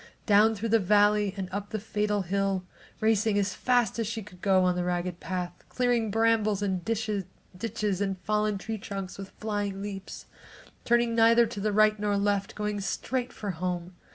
[0.25, 2.65] Down through the valley and up the fatal hill,
[3.01, 7.25] racing as fast as she could go on the ragged path, clearing brambles and ditches
[8.01, 10.25] and fallen tree trunks with flying leaps,
[10.85, 13.93] turning neither to the right nor the left, going straight for home.